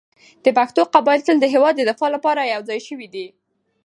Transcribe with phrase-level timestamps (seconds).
[0.43, 3.27] د پښتنو قبایل تل د هېواد د دفاع لپاره يو ځای شوي دي.